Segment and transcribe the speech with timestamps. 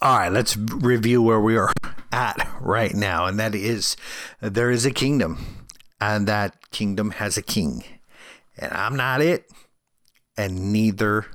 [0.00, 1.72] All right, let's review where we are
[2.12, 3.96] at right now, and that is
[4.40, 5.66] there is a kingdom,
[6.00, 7.82] and that kingdom has a king,
[8.56, 9.50] and I'm not it,
[10.36, 11.26] and neither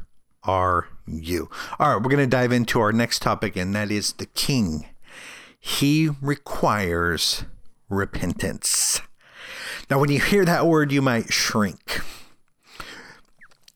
[0.43, 1.49] are you.
[1.77, 4.85] All right, we're going to dive into our next topic, and that is the king.
[5.59, 7.43] He requires
[7.89, 9.01] repentance.
[9.89, 11.99] Now, when you hear that word, you might shrink.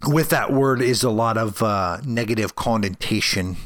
[0.07, 3.57] With that word is a lot of uh, negative connotation.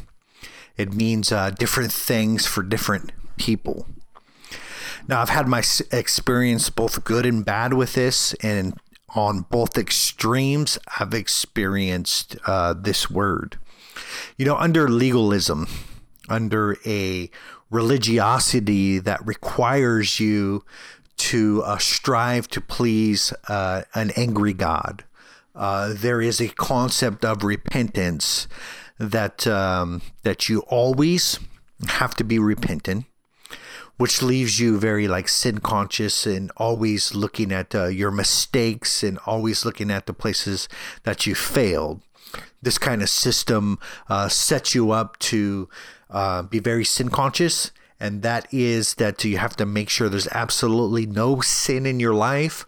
[0.78, 3.88] It means uh, different things for different people.
[5.08, 8.80] Now, I've had my experience both good and bad with this, and
[9.10, 13.58] on both extremes, I've experienced uh, this word.
[14.38, 15.68] You know, under legalism,
[16.30, 17.30] under a
[17.70, 20.64] religiosity that requires you
[21.18, 25.04] to uh, strive to please uh, an angry God,
[25.56, 28.48] uh, there is a concept of repentance
[29.02, 31.40] that um, that you always
[31.88, 33.06] have to be repentant
[34.02, 39.20] which leaves you very like sin conscious and always looking at uh, your mistakes and
[39.28, 40.68] always looking at the places
[41.04, 42.02] that you failed.
[42.64, 43.78] This kind of system
[44.10, 45.70] uh, sets you up to
[46.10, 50.28] uh, be very sin conscious, and that is that you have to make sure there's
[50.30, 52.66] absolutely no sin in your life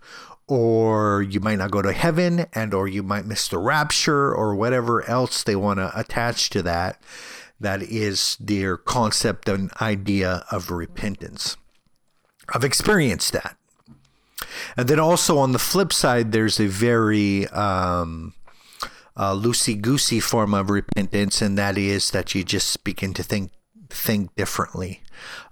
[0.47, 4.55] or you might not go to heaven and or you might miss the rapture or
[4.55, 7.01] whatever else they want to attach to that
[7.63, 11.57] that is their concept and idea of repentance.
[12.53, 13.57] I've experienced that.
[14.75, 18.33] And then also on the flip side, there's a very um,
[19.15, 23.51] uh, loosey goosey form of repentance, and that is that you just begin to think
[23.93, 25.01] think differently.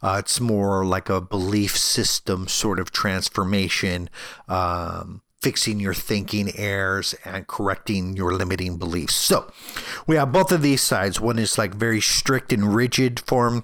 [0.02, 4.10] Uh, it's more like a belief system sort of transformation.
[4.48, 9.16] Um, fixing your thinking errors and correcting your limiting beliefs.
[9.16, 9.52] So
[10.06, 11.20] we have both of these sides.
[11.20, 13.64] One is like very strict and rigid form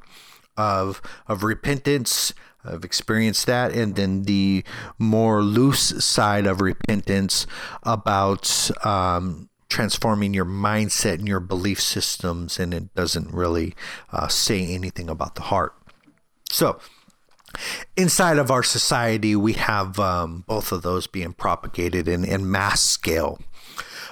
[0.58, 2.34] of of repentance.
[2.66, 4.64] I've experienced that, and then the
[4.98, 7.48] more loose side of repentance
[7.84, 13.76] about um, transforming your mindset and your belief systems, and it doesn't really
[14.12, 15.74] uh, say anything about the heart.
[16.50, 16.80] So
[17.96, 22.82] inside of our society, we have um, both of those being propagated in, in mass
[22.82, 23.40] scale.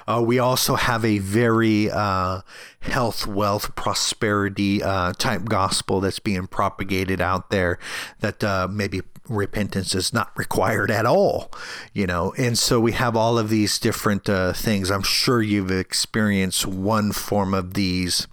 [0.08, 2.42] Uh, we also have a very uh,
[2.82, 7.80] health, wealth, prosperity uh, type gospel that's being propagated out there
[8.20, 11.52] that uh, maybe repentance is not required at all,
[11.94, 12.34] you know.
[12.38, 14.92] And so we have all of these different uh, things.
[14.92, 18.28] I'm sure you've experienced one form of these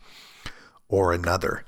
[0.88, 1.64] or another.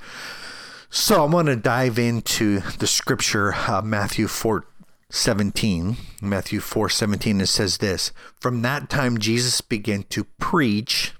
[0.90, 4.64] So I'm going to dive into the scripture, uh, Matthew 4
[5.10, 5.96] 17.
[6.22, 11.12] Matthew 4 17, it says this From that time, Jesus began to preach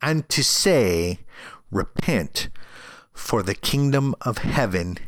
[0.00, 1.20] and to say,
[1.70, 2.48] Repent,
[3.12, 4.98] for the kingdom of heaven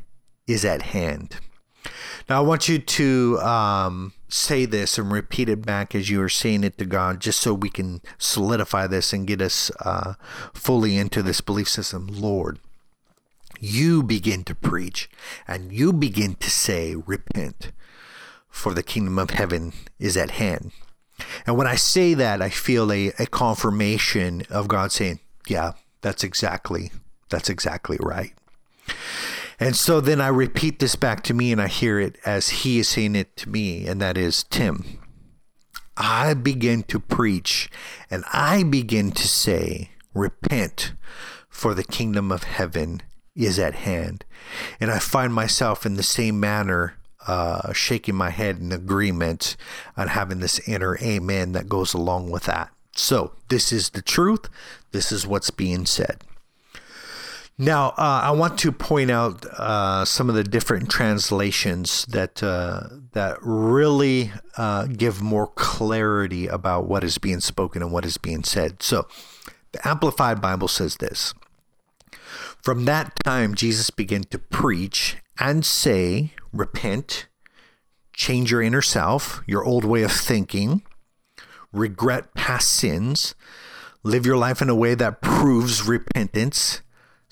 [0.47, 1.37] is at hand.
[2.28, 6.28] Now, I want you to um, say this and repeat it back as you are
[6.28, 10.15] saying it to God, just so we can solidify this and get us uh,
[10.53, 12.09] fully into this belief system.
[12.11, 12.59] Lord,
[13.61, 15.09] you begin to preach
[15.47, 17.73] and you begin to say, Repent,
[18.49, 20.73] for the kingdom of heaven is at hand.
[21.47, 26.25] And when I say that, I feel a, a confirmation of God saying, Yeah, that's
[26.25, 26.91] exactly,
[27.28, 28.33] that's exactly right.
[29.61, 32.79] And so then I repeat this back to me and I hear it as he
[32.79, 34.99] is saying it to me, and that is Tim.
[35.97, 37.71] I begin to preach
[38.11, 40.95] and I begin to say, Repent,
[41.49, 43.03] for the kingdom of heaven
[43.35, 44.25] is at hand.
[44.81, 46.95] And I find myself in the same manner,
[47.27, 49.57] uh, shaking my head in agreement
[49.97, 52.71] on having this inner amen that goes along with that.
[52.97, 54.49] So, this is the truth.
[54.93, 56.23] This is what's being said.
[57.57, 62.89] Now, uh, I want to point out uh, some of the different translations that uh,
[63.13, 68.43] that really uh, give more clarity about what is being spoken and what is being
[68.43, 68.83] said.
[68.83, 69.07] So,
[69.71, 71.33] the Amplified Bible says this
[72.65, 77.27] from that time, Jesus began to preach and say, Repent,
[78.15, 80.83] change your inner self, your old way of thinking,
[81.73, 83.35] regret past sins,
[84.03, 86.81] live your life in a way that proves repentance,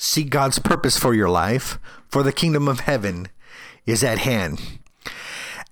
[0.03, 1.79] seek God's purpose for your life,
[2.09, 3.29] for the kingdom of heaven
[3.87, 4.81] is at hand.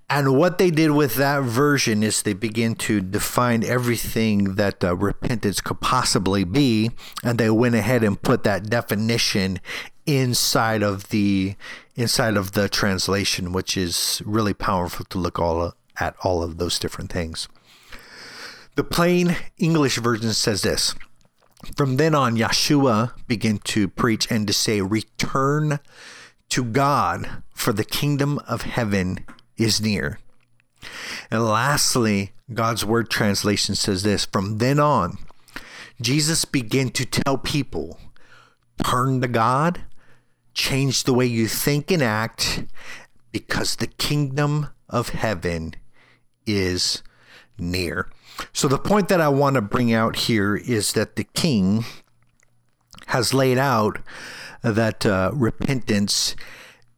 [0.09, 4.97] And what they did with that version is they begin to define everything that uh,
[4.97, 6.91] repentance could possibly be,
[7.23, 9.61] and they went ahead and put that definition
[10.07, 11.57] inside of the
[11.95, 16.79] inside of the translation, which is really powerful to look all at all of those
[16.79, 17.49] different things.
[18.77, 20.95] The plain English version says this:
[21.77, 25.79] From then on, Yeshua began to preach and to say, Return
[26.51, 29.25] to God, for the kingdom of heaven
[29.57, 30.19] is near.
[31.31, 35.19] And lastly, God's word translation says this From then on,
[36.01, 37.99] Jesus began to tell people,
[38.83, 39.83] Turn to God,
[40.55, 42.65] change the way you think and act,
[43.33, 45.75] because the kingdom of heaven
[46.47, 47.03] is
[47.59, 48.09] near.
[48.53, 51.85] So, the point that I want to bring out here is that the king
[53.07, 53.99] has laid out
[54.63, 56.37] that uh, repentance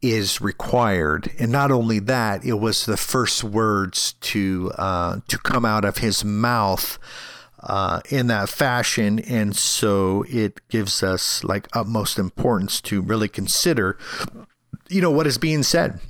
[0.00, 5.64] is required, and not only that, it was the first words to uh, to come
[5.64, 6.98] out of his mouth
[7.60, 13.96] uh, in that fashion, and so it gives us like utmost importance to really consider,
[14.88, 16.00] you know, what is being said.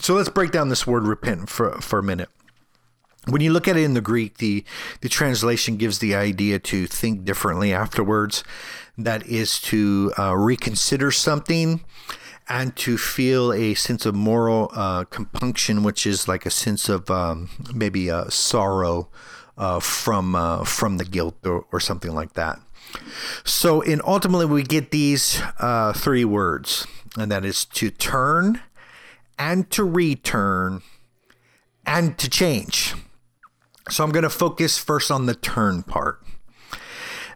[0.00, 2.28] So let's break down this word repent for for a minute
[3.28, 4.64] when you look at it in the Greek, the,
[5.00, 8.44] the translation gives the idea to think differently afterwards.
[8.96, 11.84] That is to uh, reconsider something
[12.48, 17.10] and to feel a sense of moral uh, compunction, which is like a sense of
[17.10, 19.08] um, maybe a sorrow
[19.58, 22.60] uh, from uh, from the guilt or, or, something like that.
[23.44, 26.86] So, in ultimately, we get these uh, three words,
[27.18, 28.62] and that is to turn,
[29.36, 30.82] and to return,
[31.84, 32.94] and to change.
[33.90, 36.22] So I'm going to focus first on the turn part.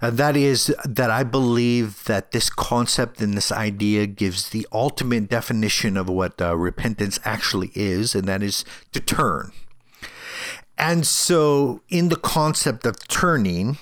[0.03, 5.31] And that is that I believe that this concept and this idea gives the ultimate
[5.31, 9.53] definition of what uh, repentance actually is, and that is to turn.
[10.77, 13.79] And so, in the concept of turning,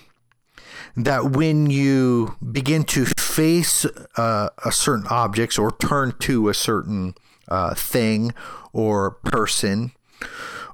[0.94, 7.14] that when you begin to face uh, a certain objects or turn to a certain
[7.49, 8.34] uh, thing
[8.75, 9.93] or person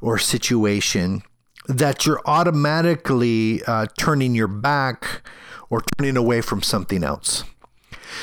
[0.01, 1.23] or situation,
[1.69, 5.29] that you're automatically uh, turning your back
[5.69, 7.45] or turning away from something else.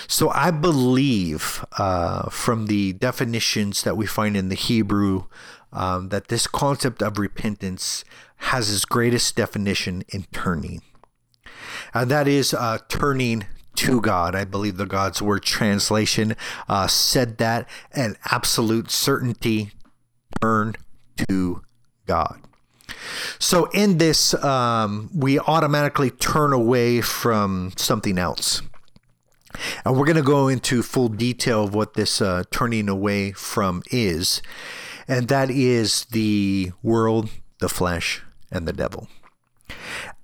[0.07, 5.25] So I believe uh, from the definitions that we find in the Hebrew
[5.71, 8.03] um, that this concept of repentance
[8.37, 10.81] has its greatest definition in turning.
[11.93, 13.45] And that is uh, turning
[13.75, 14.35] to God.
[14.35, 16.35] I believe the God's Word translation
[16.67, 19.71] uh, said that, an absolute certainty
[20.41, 20.75] turn
[21.29, 21.61] to
[22.05, 22.39] God.
[23.39, 28.61] So in this, um, we automatically turn away from something else.
[29.85, 33.83] And we're going to go into full detail of what this uh, turning away from
[33.91, 34.41] is.
[35.07, 37.29] And that is the world,
[37.59, 38.21] the flesh,
[38.51, 39.07] and the devil.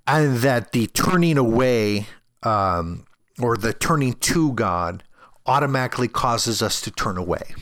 [0.07, 2.07] And that the turning away
[2.43, 3.05] um,
[3.39, 5.03] or the turning to God
[5.45, 7.53] automatically causes us to turn away.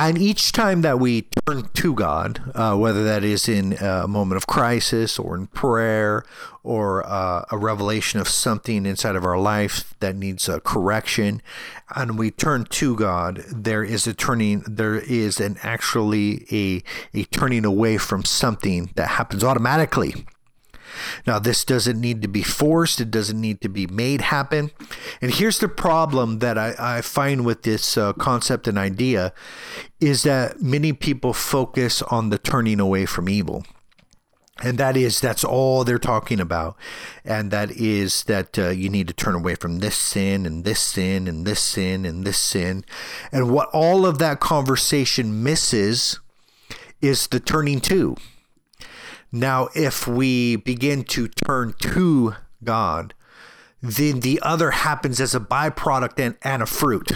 [0.00, 4.36] And each time that we turn to God, uh, whether that is in a moment
[4.36, 6.24] of crisis or in prayer
[6.62, 11.42] or uh, a revelation of something inside of our life that needs a correction,
[11.96, 16.80] and we turn to God, there is a turning, there is an actually a,
[17.12, 20.24] a turning away from something that happens automatically.
[21.26, 24.70] Now, this doesn't need to be forced, it doesn't need to be made happen.
[25.20, 29.32] And here's the problem that I, I find with this uh, concept and idea
[30.00, 33.64] is that many people focus on the turning away from evil.
[34.60, 36.76] And that is that's all they're talking about.
[37.24, 40.80] And that is that uh, you need to turn away from this sin and this
[40.80, 42.84] sin and this sin and this sin.
[43.30, 46.18] And what all of that conversation misses
[47.00, 48.16] is the turning to
[49.30, 53.14] now, if we begin to turn to God,
[53.82, 57.12] then the other happens as a byproduct and, and a fruit.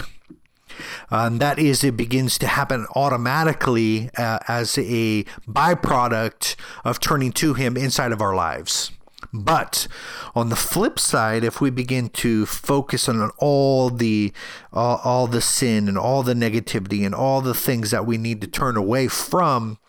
[1.09, 6.55] and that is, it begins to happen automatically uh, as a byproduct
[6.85, 8.91] of turning to Him inside of our lives.
[9.33, 9.87] But
[10.35, 14.31] on the flip side, if we begin to focus on all the
[14.71, 18.47] all the sin and all the negativity and all the things that we need to
[18.47, 19.79] turn away from,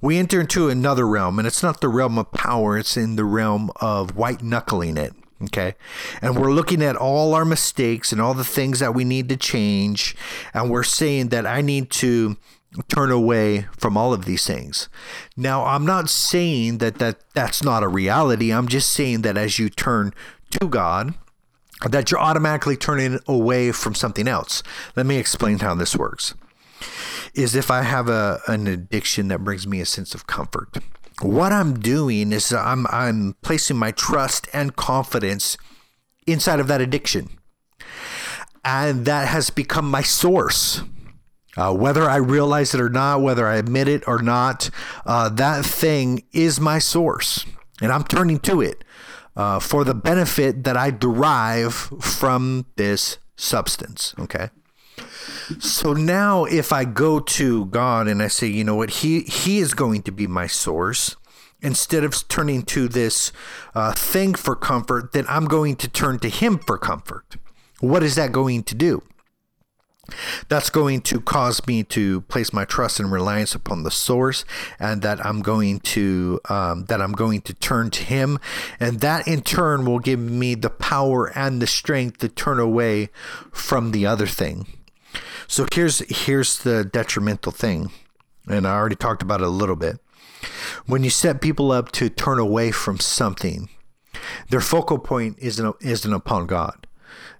[0.00, 3.24] we enter into another realm, and it's not the realm of power, it's in the
[3.24, 5.12] realm of white knuckling it.
[5.42, 5.74] Okay.
[6.22, 9.36] And we're looking at all our mistakes and all the things that we need to
[9.36, 10.16] change.
[10.54, 12.36] And we're saying that I need to
[12.88, 14.88] turn away from all of these things.
[15.36, 18.52] Now, I'm not saying that, that that's not a reality.
[18.52, 20.12] I'm just saying that as you turn
[20.50, 21.14] to God,
[21.88, 24.62] that you're automatically turning away from something else.
[24.96, 26.34] Let me explain how this works
[27.34, 30.78] is if I have a, an addiction that brings me a sense of comfort.
[31.22, 35.56] What I'm doing is I'm, I'm placing my trust and confidence
[36.26, 37.28] inside of that addiction.
[38.64, 40.82] And that has become my source.
[41.56, 44.70] Uh, whether I realize it or not, whether I admit it or not,
[45.06, 47.46] uh, that thing is my source.
[47.80, 48.82] And I'm turning to it.
[49.36, 54.14] uh, for the benefit that I derive from this substance.
[54.18, 54.50] Okay.
[55.58, 59.58] So now if I go to God and I say, you know what, he he
[59.58, 61.16] is going to be my source
[61.60, 63.32] instead of turning to this
[63.74, 67.36] uh, thing for comfort, then I'm going to turn to him for comfort.
[67.80, 69.02] What is that going to do?
[70.50, 74.44] That's going to cause me to place my trust and reliance upon the source,
[74.78, 78.38] and that I'm going to um, that I'm going to turn to Him,
[78.78, 83.08] and that in turn will give me the power and the strength to turn away
[83.50, 84.66] from the other thing.
[85.46, 87.90] So here's here's the detrimental thing,
[88.48, 89.98] and I already talked about it a little bit.
[90.86, 93.68] When you set people up to turn away from something,
[94.50, 96.86] their focal point isn't isn't upon God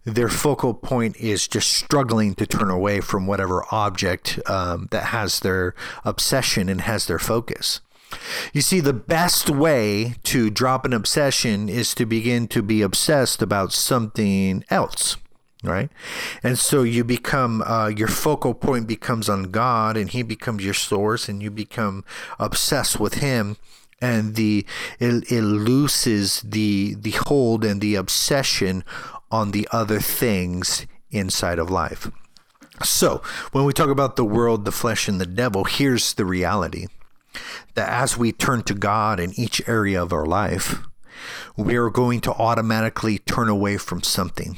[0.05, 5.41] their focal point is just struggling to turn away from whatever object um, that has
[5.41, 7.81] their obsession and has their focus.
[8.53, 13.43] You see, the best way to drop an obsession is to begin to be obsessed
[13.43, 15.17] about something else
[15.65, 15.91] right
[16.43, 20.75] and so you become uh, your focal point becomes on god and he becomes your
[20.75, 22.05] source and you become
[22.39, 23.57] obsessed with him
[24.01, 24.67] and the
[25.01, 28.85] it, it loses the the hold and the obsession
[29.31, 32.11] on the other things inside of life.
[32.83, 36.87] So, when we talk about the world, the flesh, and the devil, here's the reality
[37.75, 40.79] that as we turn to God in each area of our life,
[41.57, 44.57] we are going to automatically turn away from something.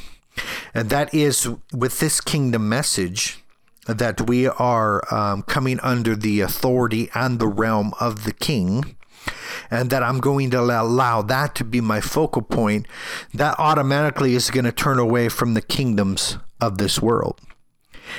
[0.74, 3.42] And that is with this kingdom message
[3.86, 8.96] that we are um, coming under the authority and the realm of the king
[9.70, 12.86] and that I'm going to allow that to be my focal point,
[13.34, 17.40] that automatically is going to turn away from the kingdoms of this world.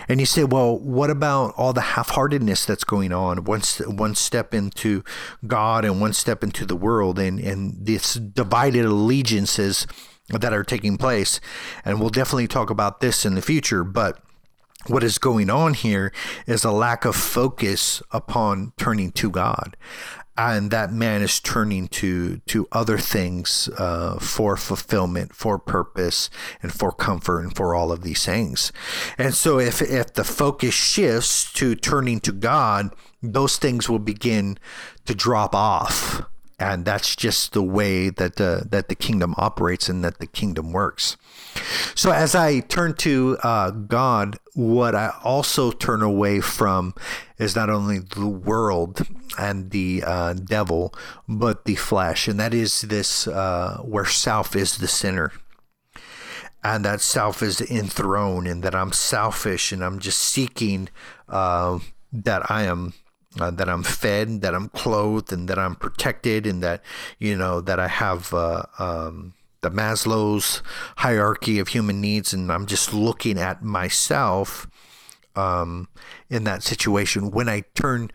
[0.10, 3.46] And you say, well, what about all the half-heartedness that's going on?
[3.46, 5.04] One, one step into
[5.46, 9.88] God and one step into the world, and and this divided allegiances
[10.30, 11.40] that are taking place.
[11.86, 14.20] And we'll definitely talk about this in the future, but
[14.88, 16.14] what is going on here
[16.46, 19.76] is a lack of focus upon turning to God
[20.38, 26.30] and that man is turning to to other things uh, for fulfillment, for purpose,
[26.62, 28.72] and for comfort, and for all of these things.
[29.18, 34.60] And so, if if the focus shifts to turning to God, those things will begin
[35.06, 36.22] to drop off,
[36.60, 40.72] and that's just the way that the that the kingdom operates and that the kingdom
[40.72, 41.16] works.
[41.96, 46.96] So, as I turn to uh, God, what I also turn away from
[47.38, 50.94] is not only the world and the uh, devil,
[51.28, 52.28] but the flesh.
[52.28, 55.32] And that is this uh, where self is the sinner.
[56.64, 60.90] And that self is enthroned, and that I'm selfish and I'm just seeking
[61.30, 61.80] uh,
[62.12, 62.94] that I am
[63.40, 66.82] uh, that I'm fed, that I'm clothed, and that I'm protected, and that
[67.20, 70.62] you know that I have uh, um, the Maslow's
[70.98, 74.68] hierarchy of human needs, and I'm just looking at myself
[75.36, 75.88] um,
[76.30, 77.32] in that situation.
[77.32, 78.12] When I turn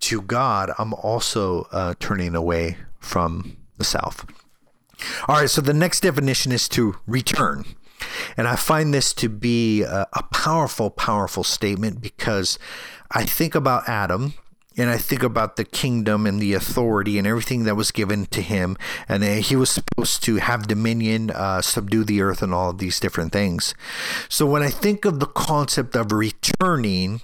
[0.00, 4.26] to God, I'm also uh, turning away from the South.
[5.28, 7.64] All right, so the next definition is to return.
[8.36, 12.58] And I find this to be a, a powerful, powerful statement because
[13.10, 14.34] I think about Adam
[14.76, 18.42] and I think about the kingdom and the authority and everything that was given to
[18.42, 18.76] him,
[19.08, 22.78] and uh, he was supposed to have dominion, uh, subdue the earth, and all of
[22.78, 23.74] these different things.
[24.28, 27.22] So when I think of the concept of returning,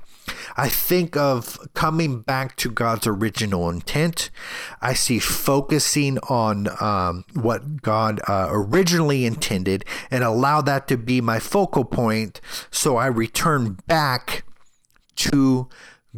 [0.57, 4.31] I think of coming back to God's original intent.
[4.81, 11.21] I see focusing on um, what God uh, originally intended and allow that to be
[11.21, 12.41] my focal point
[12.71, 14.45] so I return back
[15.17, 15.69] to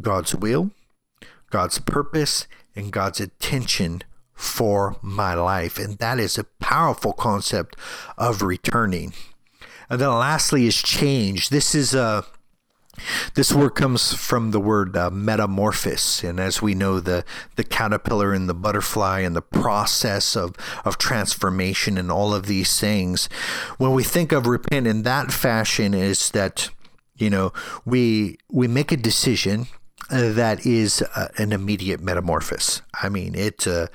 [0.00, 0.70] God's will
[1.54, 4.02] God's purpose and God's attention
[4.34, 5.78] for my life.
[5.78, 7.76] And that is a powerful concept
[8.18, 9.12] of returning.
[9.88, 11.50] And then lastly is change.
[11.50, 12.24] This is a
[13.34, 18.32] this word comes from the word uh, metamorphosis, and as we know, the the caterpillar
[18.32, 23.28] and the butterfly and the process of of transformation and all of these things.
[23.78, 26.70] When we think of repent in that fashion, is that
[27.16, 27.52] you know
[27.84, 29.66] we we make a decision
[30.10, 32.82] that is uh, an immediate metamorphosis.
[33.02, 33.86] I mean, it, uh,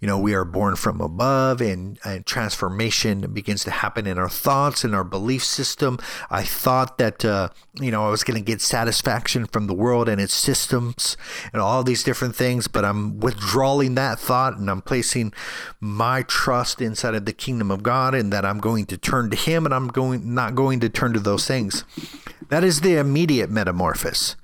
[0.00, 4.28] you know, we are born from above and, and, transformation begins to happen in our
[4.28, 5.98] thoughts and our belief system.
[6.30, 10.08] I thought that, uh, you know, I was going to get satisfaction from the world
[10.08, 11.16] and its systems
[11.52, 15.34] and all these different things, but I'm withdrawing that thought and I'm placing
[15.80, 19.36] my trust inside of the kingdom of God and that I'm going to turn to
[19.36, 21.84] Him and I'm going not going to turn to those things.
[22.48, 24.36] That is the immediate metamorphosis.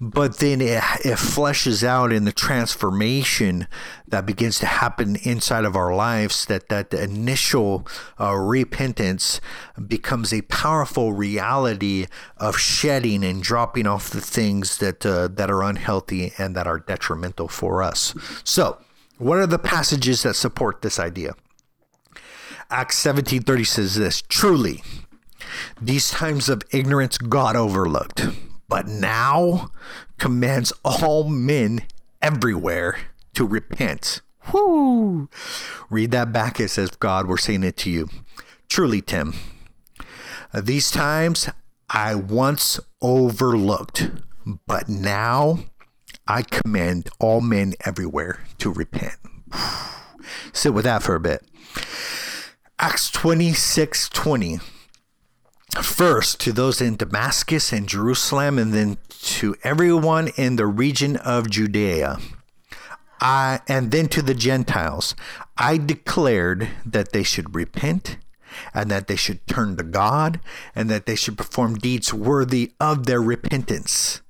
[0.00, 3.66] But then it, it fleshes out in the transformation
[4.08, 7.86] that begins to happen inside of our lives that that initial
[8.20, 9.40] uh, repentance
[9.86, 15.62] becomes a powerful reality of shedding and dropping off the things that uh, that are
[15.62, 18.14] unhealthy and that are detrimental for us.
[18.44, 18.78] So
[19.18, 21.34] what are the passages that support this idea?
[22.70, 24.82] Acts 17:30 says this truly
[25.80, 28.26] these times of ignorance God overlooked
[28.68, 29.70] but now
[30.18, 31.82] commands all men
[32.22, 32.98] everywhere
[33.34, 34.20] to repent.
[34.52, 35.28] Whoo!
[35.90, 36.60] Read that back.
[36.60, 38.08] It says, God, we're saying it to you.
[38.68, 39.34] Truly, Tim,
[40.54, 41.48] these times
[41.90, 44.10] I once overlooked,
[44.66, 45.60] but now
[46.26, 49.16] I command all men everywhere to repent.
[50.52, 51.44] Sit with that for a bit.
[52.78, 54.58] Acts 26 20
[55.74, 61.50] first to those in Damascus and Jerusalem, and then to everyone in the region of
[61.50, 62.18] Judea.
[63.20, 65.14] I, and then to the Gentiles,
[65.56, 68.18] I declared that they should repent
[68.74, 70.40] and that they should turn to God
[70.74, 74.20] and that they should perform deeds worthy of their repentance.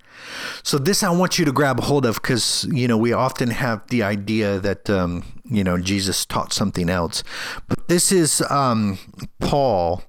[0.62, 3.86] So this I want you to grab hold of because you know we often have
[3.88, 7.22] the idea that um, you know Jesus taught something else,
[7.68, 8.98] but this is um,
[9.38, 10.02] Paul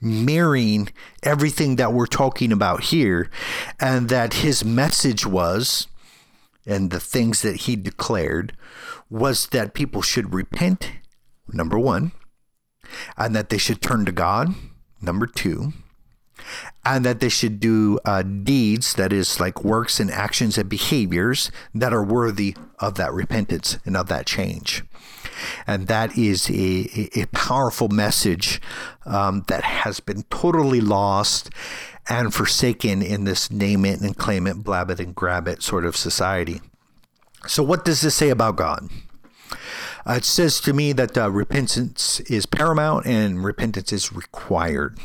[0.00, 0.88] mirroring
[1.22, 3.30] everything that we're talking about here,
[3.78, 5.86] and that his message was,
[6.66, 8.56] and the things that he declared,
[9.08, 10.92] was that people should repent,
[11.52, 12.12] number one,
[13.16, 14.54] and that they should turn to God,
[15.00, 15.72] number two,
[16.84, 21.50] and that they should do uh, deeds, that is, like works and actions and behaviors
[21.74, 24.82] that are worthy of that repentance and of that change.
[25.66, 28.60] And that is a, a powerful message
[29.06, 31.50] um, that has been totally lost
[32.08, 35.84] and forsaken in this name it and claim it, blab it and grab it sort
[35.84, 36.60] of society.
[37.46, 38.88] So, what does this say about God?
[40.06, 44.98] Uh, it says to me that uh, repentance is paramount and repentance is required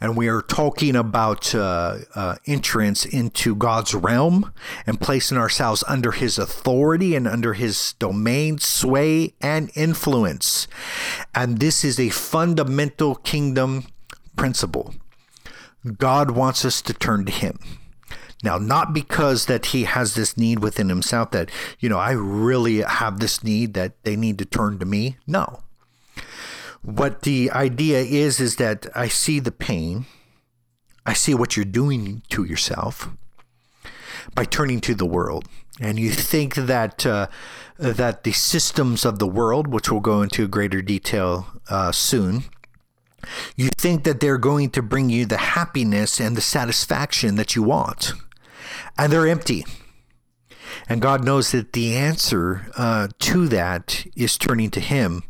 [0.00, 4.52] and we are talking about uh, uh, entrance into God's realm
[4.86, 10.68] and placing ourselves under His authority and under His domain, sway, and influence.
[11.34, 13.86] And this is a fundamental kingdom
[14.36, 14.94] principle.
[15.98, 17.58] God wants us to turn to Him.
[18.42, 22.82] Now, not because that he has this need within himself that, you know, I really
[22.82, 25.16] have this need that they need to turn to me.
[25.26, 25.60] No
[26.84, 30.04] what the idea is is that I see the pain,
[31.06, 33.08] I see what you're doing to yourself
[34.34, 35.48] by turning to the world,
[35.80, 37.28] and you think that uh,
[37.78, 42.44] that the systems of the world, which we'll go into greater detail uh, soon,
[43.56, 47.62] you think that they're going to bring you the happiness and the satisfaction that you
[47.62, 48.12] want,
[48.98, 49.64] and they're empty.
[50.88, 55.22] And God knows that the answer uh, to that is turning to Him.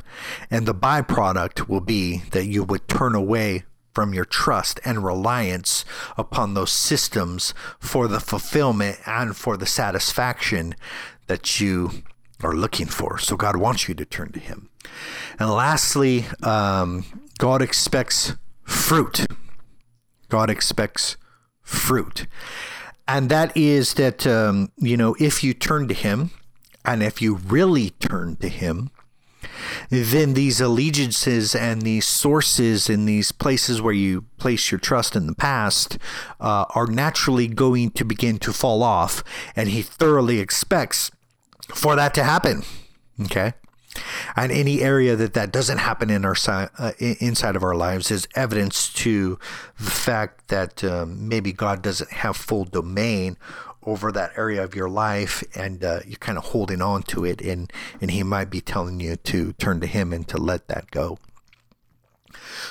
[0.50, 5.84] And the byproduct will be that you would turn away from your trust and reliance
[6.16, 10.74] upon those systems for the fulfillment and for the satisfaction
[11.26, 12.02] that you
[12.42, 13.18] are looking for.
[13.18, 14.68] So God wants you to turn to Him.
[15.38, 17.04] And lastly, um,
[17.38, 19.26] God expects fruit.
[20.28, 21.16] God expects
[21.62, 22.26] fruit
[23.06, 26.30] and that is that um, you know if you turn to him
[26.84, 28.90] and if you really turn to him
[29.90, 35.26] then these allegiances and these sources and these places where you place your trust in
[35.26, 35.98] the past
[36.40, 39.22] uh, are naturally going to begin to fall off.
[39.54, 41.10] And he thoroughly expects
[41.74, 42.62] for that to happen.
[43.20, 43.52] Okay
[44.36, 48.28] and any area that that doesn't happen in our uh, inside of our lives is
[48.34, 49.38] evidence to
[49.78, 53.36] the fact that um, maybe God doesn't have full domain
[53.86, 57.40] over that area of your life and uh, you're kind of holding on to it
[57.40, 60.90] and and he might be telling you to turn to him and to let that
[60.90, 61.18] go.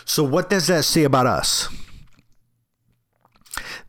[0.05, 1.69] So what does that say about us?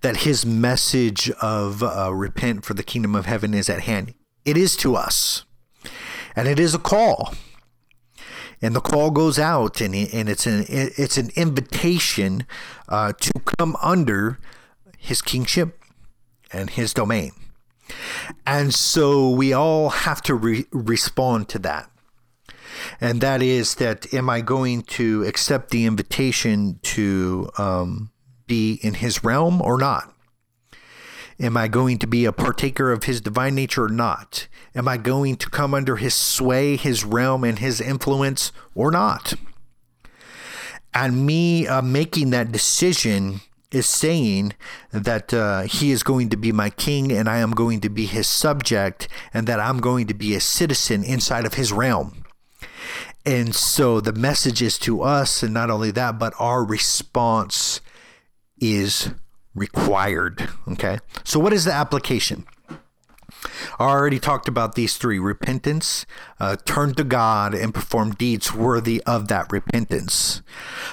[0.02, 4.14] That his message of uh, repent for the kingdom of heaven is at hand.
[4.44, 5.44] It is to us
[6.36, 7.34] and it is a call.
[8.62, 12.46] And the call goes out, and, and it's an it's an invitation
[12.88, 14.38] uh, to come under
[14.96, 15.82] His kingship
[16.52, 17.32] and His domain.
[18.46, 21.90] And so we all have to re- respond to that.
[23.00, 28.10] And that is that am I going to accept the invitation to um,
[28.46, 30.13] be in his realm or not?
[31.40, 34.46] Am I going to be a partaker of his divine nature or not?
[34.74, 39.34] Am I going to come under his sway, his realm, and his influence or not?
[40.92, 43.40] And me uh, making that decision
[43.72, 44.52] is saying
[44.92, 48.06] that uh, he is going to be my king and I am going to be
[48.06, 52.24] his subject and that I'm going to be a citizen inside of his realm.
[53.26, 57.80] And so the message is to us, and not only that, but our response
[58.60, 59.10] is
[59.54, 60.48] required.
[60.68, 60.98] Okay.
[61.24, 62.46] So, what is the application?
[63.78, 66.06] I already talked about these three repentance,
[66.40, 70.42] uh, turn to God, and perform deeds worthy of that repentance.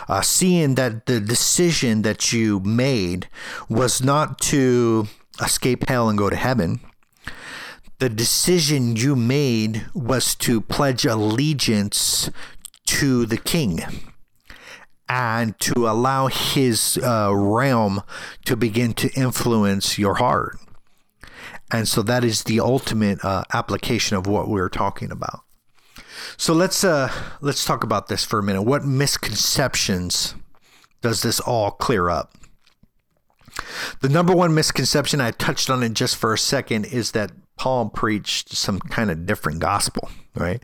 [0.07, 3.29] Uh, seeing that the decision that you made
[3.69, 5.07] was not to
[5.41, 6.81] escape hell and go to heaven,
[7.99, 12.29] the decision you made was to pledge allegiance
[12.85, 14.10] to the king
[15.11, 18.01] and to allow his uh, realm
[18.45, 20.57] to begin to influence your heart.
[21.69, 25.41] And so that is the ultimate uh, application of what we're talking about.
[26.37, 28.61] So let's uh, let's talk about this for a minute.
[28.61, 30.33] What misconceptions
[31.01, 32.37] does this all clear up?
[33.99, 37.89] The number one misconception I touched on it just for a second is that Paul
[37.89, 40.63] preached some kind of different gospel, right?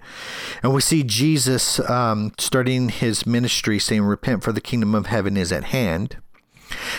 [0.63, 5.37] And we see Jesus um, starting his ministry saying, Repent, for the kingdom of heaven
[5.37, 6.17] is at hand.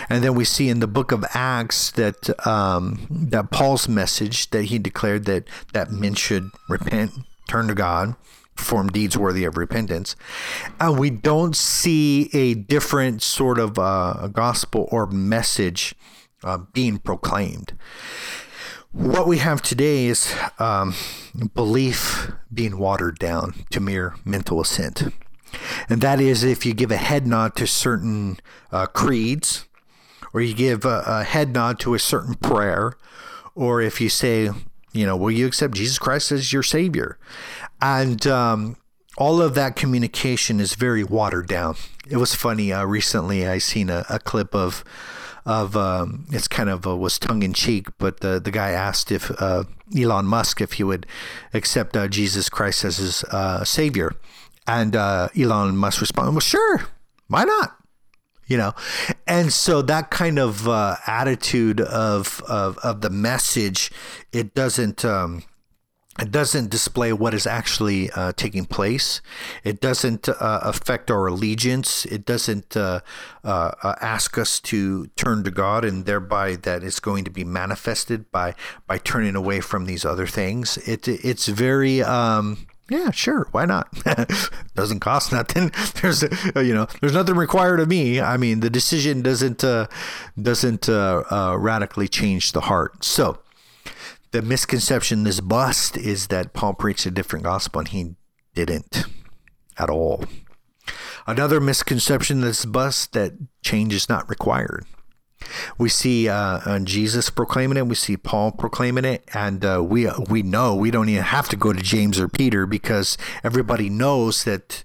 [0.09, 4.67] And then we see in the book of Acts that um, that Paul's message that
[4.67, 7.11] he declared that that men should repent,
[7.49, 8.15] turn to God,
[8.55, 10.15] perform deeds worthy of repentance.
[10.79, 15.97] And we don't see a different sort of uh, gospel or message
[16.45, 17.73] uh, being proclaimed
[18.93, 20.95] what we have today is um,
[21.55, 25.13] belief being watered down to mere mental assent.
[25.89, 28.39] And that is if you give a head nod to certain
[28.73, 29.67] uh, creeds,
[30.33, 32.95] or you give a, a, head nod to a certain prayer,
[33.55, 34.51] or if you say,
[34.93, 37.19] you know, will you accept Jesus Christ as your Savior?
[37.81, 38.77] And um,
[39.17, 41.77] all of that communication is very watered down.
[42.09, 42.73] It was funny.
[42.73, 44.85] Uh, recently, I seen a, a clip of
[45.49, 49.11] of um, it's kind of uh, was tongue in cheek, but the the guy asked
[49.11, 49.65] if uh,
[49.97, 51.07] Elon Musk if he would
[51.55, 54.15] accept uh, Jesus Christ as his uh, savior,
[54.67, 56.89] and uh, Elon Musk responded, "Well, sure,
[57.29, 57.77] why not?"
[58.47, 58.75] You know,
[59.27, 63.91] and so that kind of uh, attitude of, of of the message,
[64.33, 65.03] it doesn't.
[65.03, 65.45] Um,
[66.21, 69.23] it doesn't display what is actually uh, taking place.
[69.63, 72.05] It doesn't uh, affect our allegiance.
[72.07, 73.01] It doesn't uh,
[73.45, 77.45] uh, uh, ask us to turn to God, and thereby that is going to be
[77.45, 78.55] manifested by
[78.87, 80.77] by turning away from these other things.
[80.79, 82.03] It it's very.
[82.03, 83.49] Um, yeah, sure.
[83.53, 83.87] Why not?
[84.75, 85.71] doesn't cost nothing.
[86.01, 86.23] There's,
[86.57, 88.19] you know, there's nothing required of me.
[88.19, 89.89] I mean, the decision doesn't uh,
[90.41, 93.05] doesn't radically change the heart.
[93.05, 93.41] So,
[94.31, 98.15] the misconception, this bust, is that Paul preached a different gospel, and he
[98.55, 99.05] didn't
[99.79, 100.25] at all.
[101.27, 104.85] Another misconception, this bust, that change is not required.
[105.79, 107.87] We see uh, Jesus proclaiming it.
[107.87, 111.57] We see Paul proclaiming it, and uh, we we know we don't even have to
[111.57, 114.83] go to James or Peter because everybody knows that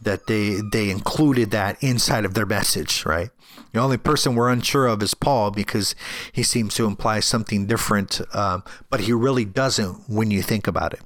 [0.00, 3.30] that they they included that inside of their message, right?
[3.76, 5.94] The only person we're unsure of is Paul because
[6.32, 10.94] he seems to imply something different, um, but he really doesn't when you think about
[10.94, 11.00] it.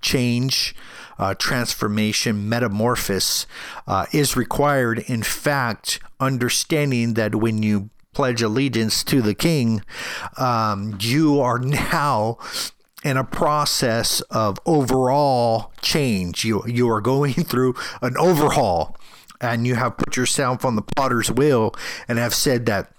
[0.00, 0.74] Change,
[1.18, 3.46] uh, transformation, metamorphosis
[3.86, 5.00] uh, is required.
[5.08, 9.84] In fact, understanding that when you pledge allegiance to the king,
[10.38, 12.38] um, you are now
[13.04, 16.46] in a process of overall change.
[16.46, 18.96] You you are going through an overhaul
[19.40, 21.74] and you have put yourself on the potter's wheel
[22.08, 22.92] and have said that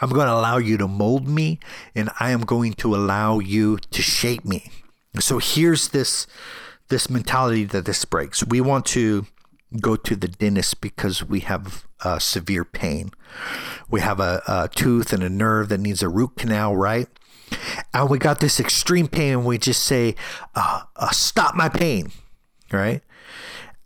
[0.00, 1.60] I'm going to allow you to mold me
[1.94, 4.70] and I am going to allow you to shape me.
[5.18, 6.26] So here's this
[6.88, 8.44] this mentality that this breaks.
[8.44, 9.26] We want to
[9.80, 13.12] go to the dentist because we have uh, severe pain.
[13.88, 17.06] We have a, a tooth and a nerve that needs a root canal, right?
[17.94, 20.14] And we got this extreme pain, and we just say,
[20.54, 22.12] uh, uh, "Stop my pain,"
[22.72, 23.02] right?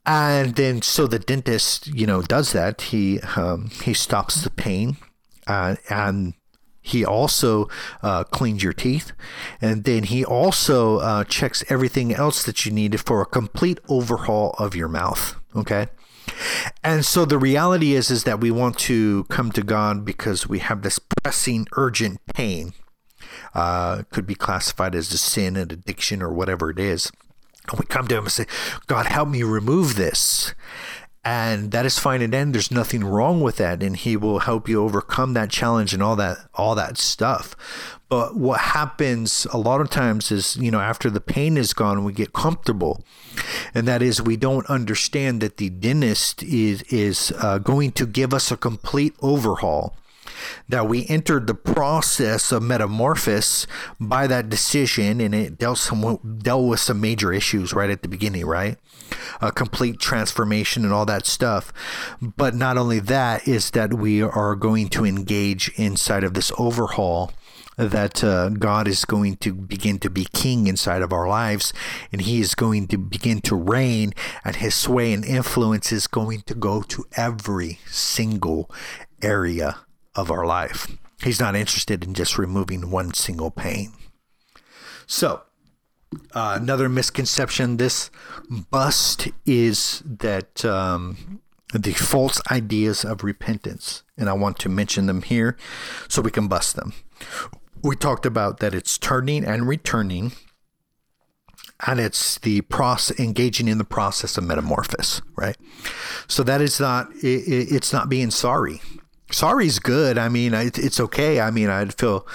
[0.06, 2.80] And then so the dentist you know does that.
[2.80, 4.96] He um, he stops the pain
[5.46, 6.34] uh, and
[6.80, 7.68] he also
[8.02, 9.12] uh, cleans your teeth.
[9.62, 14.54] And then he also uh, checks everything else that you need for a complete overhaul
[14.58, 15.86] of your mouth okay?
[16.82, 20.58] And so the reality is is that we want to come to god because we
[20.60, 22.72] have this pressing urgent pain.
[23.54, 27.10] Uh, could be classified as a sin an addiction or whatever it is
[27.70, 28.46] and we come to him and say,
[28.86, 30.54] God, help me remove this.
[31.26, 33.82] And that is fine and then there's nothing wrong with that.
[33.82, 37.56] And he will help you overcome that challenge and all that all that stuff.
[38.10, 42.04] But what happens a lot of times is, you know, after the pain is gone,
[42.04, 43.02] we get comfortable.
[43.74, 48.34] And that is we don't understand that the dentist is is uh, going to give
[48.34, 49.96] us a complete overhaul
[50.68, 53.66] that we entered the process of metamorphosis
[54.00, 58.08] by that decision, and it dealt some dealt with some major issues right at the
[58.08, 58.78] beginning, right?
[59.40, 61.72] A complete transformation and all that stuff.
[62.20, 67.32] But not only that is that we are going to engage inside of this overhaul
[67.76, 71.72] that uh, God is going to begin to be king inside of our lives,
[72.12, 76.42] and He is going to begin to reign, and His sway and influence is going
[76.42, 78.70] to go to every single
[79.22, 79.76] area
[80.14, 80.96] of our life.
[81.22, 83.92] He's not interested in just removing one single pain.
[85.06, 85.42] So,
[86.34, 88.10] uh, another misconception this
[88.70, 91.40] bust is that um,
[91.72, 94.02] the false ideas of repentance.
[94.16, 95.56] And I want to mention them here
[96.08, 96.92] so we can bust them
[97.84, 100.32] we talked about that it's turning and returning
[101.86, 105.56] and it's the process engaging in the process of metamorphosis right
[106.26, 108.80] so that is not it, it's not being sorry
[109.34, 110.18] sorry is good.
[110.18, 111.40] I mean it's okay.
[111.40, 112.26] I mean i'd feel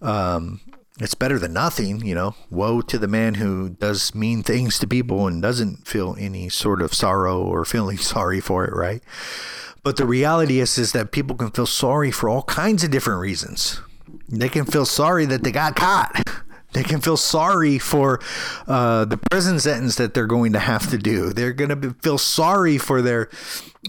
[0.00, 0.60] um,
[1.00, 2.34] it's better than nothing you know?
[2.50, 6.82] Woe to the man who does mean things to people and doesn't feel any sort
[6.82, 9.02] of sorrow or feeling sorry for it right?
[9.82, 13.20] But the reality is is that people can feel sorry for all kinds of different
[13.20, 13.80] reasons.
[14.28, 16.22] They can feel sorry that they got caught.
[16.72, 18.20] They can feel sorry for
[18.66, 21.32] uh, the prison sentence that they're going to have to do.
[21.32, 23.28] They're going to feel sorry for their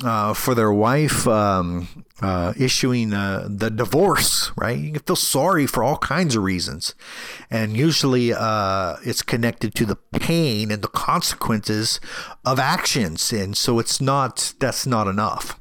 [0.04, 4.52] uh, for their wife um, uh, issuing uh, the divorce.
[4.56, 4.80] Right?
[4.80, 6.96] You can feel sorry for all kinds of reasons,
[7.52, 12.00] and usually uh, it's connected to the pain and the consequences
[12.46, 13.34] of actions.
[13.34, 15.60] And so it's not that's not enough.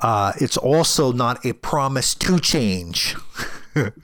[0.00, 3.14] Uh, it's also not a promise to change.
[3.74, 3.94] but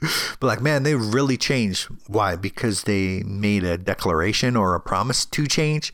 [0.41, 1.87] like, man, they really changed.
[2.07, 2.35] Why?
[2.35, 5.91] Because they made a declaration or a promise to change.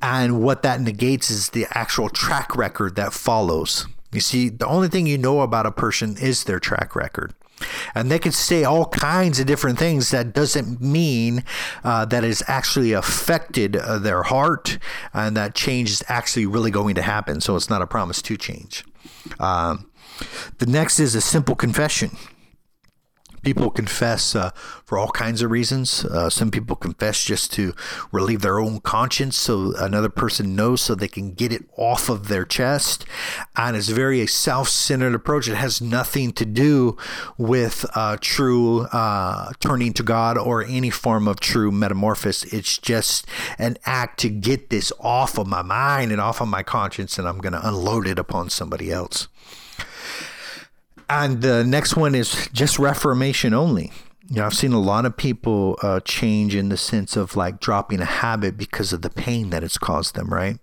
[0.00, 3.86] And what that negates is the actual track record that follows.
[4.12, 7.34] You see, the only thing you know about a person is their track record.
[7.94, 10.10] And they can say all kinds of different things.
[10.10, 11.44] That doesn't mean
[11.84, 14.78] uh, that it's actually affected uh, their heart
[15.14, 17.40] and that change is actually really going to happen.
[17.40, 18.84] So it's not a promise to change.
[19.38, 19.90] Um,
[20.58, 22.16] the next is a simple confession.
[23.42, 24.50] People confess uh,
[24.84, 26.04] for all kinds of reasons.
[26.04, 27.74] Uh, some people confess just to
[28.12, 32.28] relieve their own conscience so another person knows so they can get it off of
[32.28, 33.04] their chest.
[33.56, 35.48] And it's very a self centered approach.
[35.48, 36.96] It has nothing to do
[37.36, 42.52] with uh, true uh, turning to God or any form of true metamorphosis.
[42.52, 43.26] It's just
[43.58, 47.26] an act to get this off of my mind and off of my conscience, and
[47.26, 49.28] I'm going to unload it upon somebody else.
[51.14, 53.92] And the next one is just reformation only.
[54.28, 57.60] You know, I've seen a lot of people uh, change in the sense of like
[57.60, 60.56] dropping a habit because of the pain that it's caused them, right?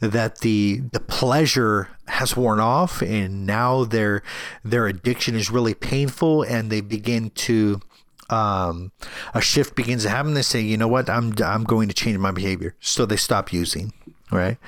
[0.00, 4.22] That the the pleasure has worn off, and now their
[4.62, 7.80] their addiction is really painful, and they begin to
[8.28, 8.92] um,
[9.32, 10.34] a shift begins to happen.
[10.34, 13.54] They say, you know what, I'm I'm going to change my behavior, so they stop
[13.54, 13.94] using,
[14.30, 14.58] right?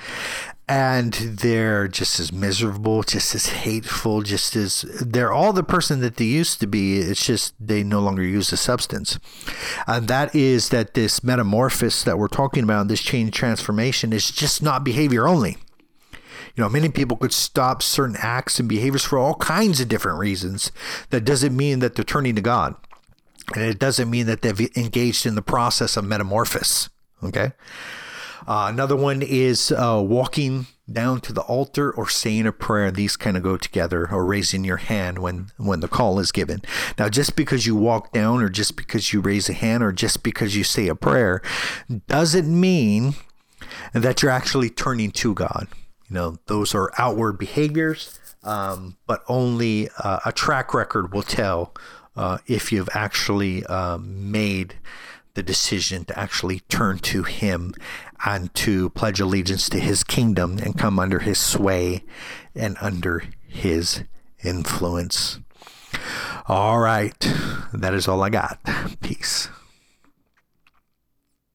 [0.67, 6.17] And they're just as miserable, just as hateful, just as they're all the person that
[6.17, 6.97] they used to be.
[6.97, 9.19] It's just they no longer use the substance.
[9.85, 14.63] And that is that this metamorphosis that we're talking about, this change transformation, is just
[14.63, 15.57] not behavior only.
[16.55, 20.19] You know, many people could stop certain acts and behaviors for all kinds of different
[20.19, 20.71] reasons.
[21.09, 22.75] That doesn't mean that they're turning to God.
[23.53, 26.89] And it doesn't mean that they've engaged in the process of metamorphosis.
[27.21, 27.51] Okay.
[28.47, 32.91] Uh, another one is uh, walking down to the altar or saying a prayer.
[32.91, 36.61] These kind of go together, or raising your hand when when the call is given.
[36.97, 40.23] Now, just because you walk down, or just because you raise a hand, or just
[40.23, 41.41] because you say a prayer,
[42.07, 43.15] doesn't mean
[43.93, 45.67] that you're actually turning to God.
[46.09, 51.73] You know, those are outward behaviors, um, but only uh, a track record will tell
[52.15, 54.75] uh, if you've actually um, made
[55.33, 57.73] the decision to actually turn to Him
[58.23, 62.03] and to pledge allegiance to His kingdom and come under His sway
[62.53, 64.03] and under His
[64.43, 65.39] influence.
[66.47, 67.19] All right,
[67.73, 68.59] that is all I got.
[69.01, 69.49] Peace.